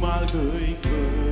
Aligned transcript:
mà 0.00 0.20
người 0.20 0.26
cười 0.32 1.25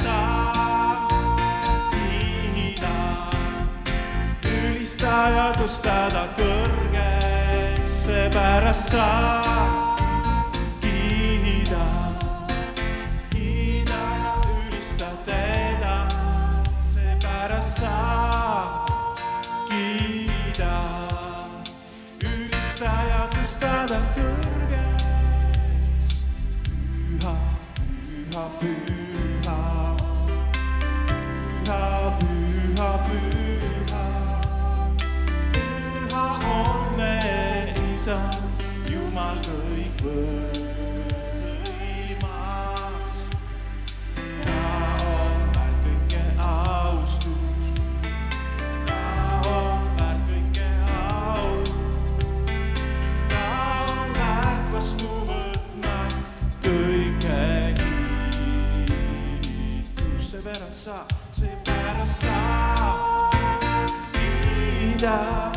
saab 0.00 0.80
ülistada, 5.00 5.52
tõstada 5.58 6.24
kõrgeks, 6.38 7.94
seepärast 8.06 8.92
saab. 8.92 9.89
Isa, 38.10 38.18
Jumal 38.90 39.36
kõikvõimas. 39.46 40.58
ta 44.42 44.62
on 45.06 45.44
väärt 45.54 45.84
kõike 45.84 46.22
austust, 46.42 48.34
ta 48.88 48.98
on 49.46 49.86
väärt 50.00 50.26
kõike 50.26 50.66
au. 50.90 51.62
ta 53.30 53.46
on 53.92 54.10
väärt 54.18 54.66
vastu 54.74 55.10
võtma 55.30 55.98
kõike 56.66 57.38
kiitust, 59.04 60.26
seepärast 60.32 60.82
sa, 60.82 60.98
seepärast 61.38 62.26
sa 62.26 62.34
kiidad. 64.18 65.49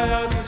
I 0.00 0.24
am 0.24 0.39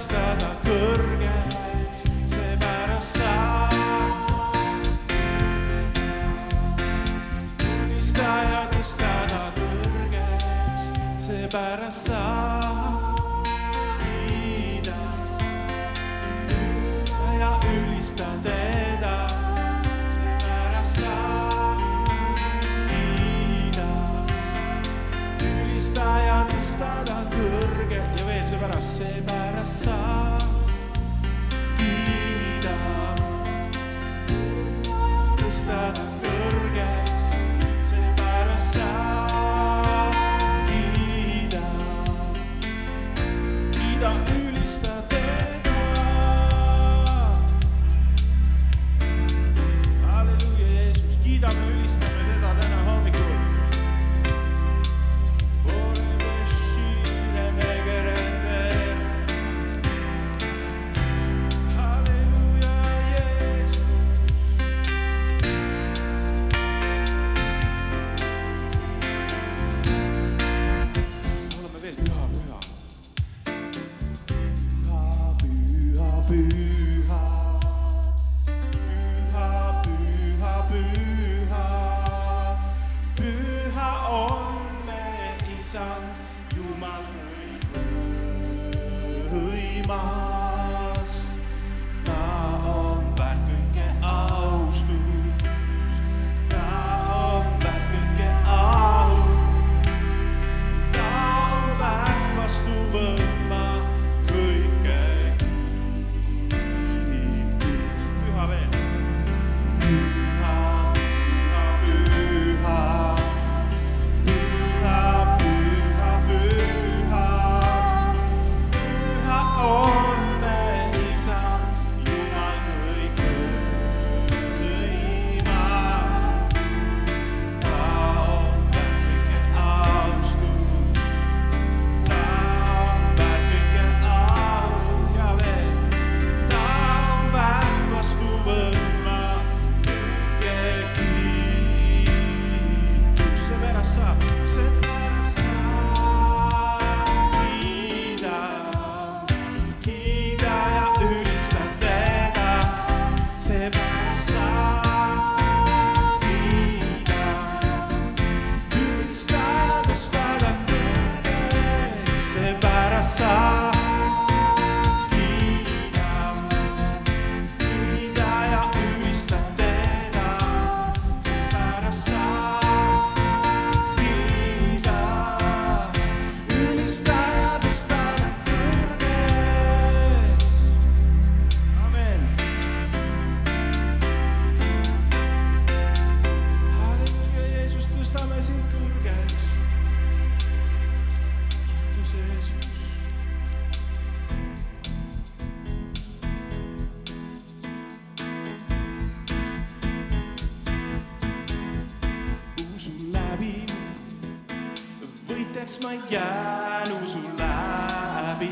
õnneks 205.63 205.79
ma 205.83 205.93
jään 206.11 206.93
usu 207.03 207.21
läbi, 207.39 208.51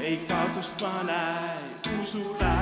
ei 0.00 0.16
kaotust 0.26 0.82
ma 0.82 1.02
näe 1.06 1.54
usu 2.02 2.36
läbi. 2.40 2.61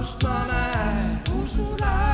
usutame, 0.00 1.22
usule. 1.44 2.13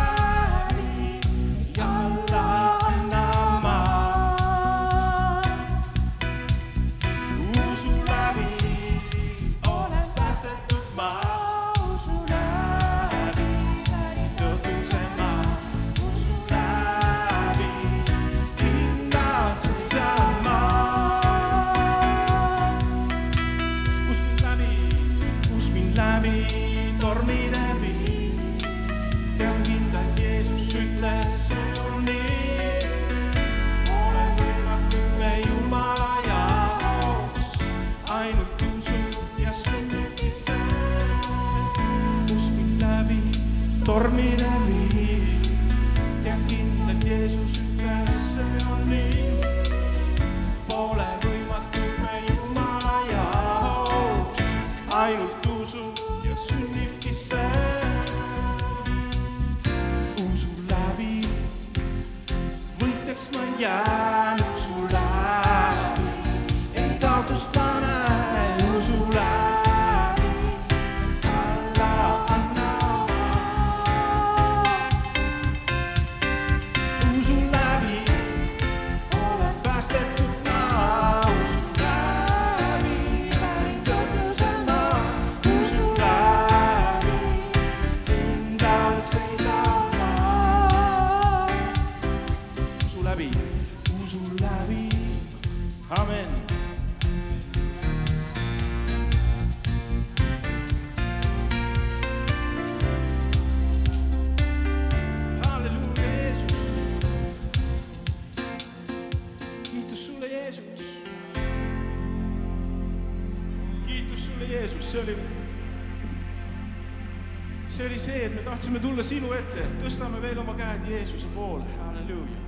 see, 118.11 118.25
et 118.25 118.35
me 118.35 118.43
tahtsime 118.43 118.81
tulla 118.81 119.03
sinu 119.03 119.33
ette, 119.37 119.65
tõstame 119.83 120.21
veel 120.23 120.39
oma 120.43 120.55
käed 120.59 120.87
Jeesuse 120.91 121.29
poole, 121.35 121.67
halleluuja. 121.79 122.39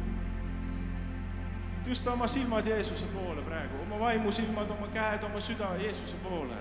tõsta 1.86 2.12
oma 2.12 2.26
silmad 2.30 2.66
Jeesuse 2.66 3.06
poole 3.14 3.42
praegu, 3.46 3.82
oma 3.86 3.98
vaimusilmad, 4.00 4.70
oma 4.70 4.88
käed, 4.94 5.24
oma 5.28 5.40
süda 5.40 5.74
Jeesuse 5.82 6.18
poole 6.24 6.58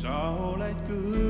sa 0.00 0.18
oled 0.38 0.86
küll. 0.86 1.25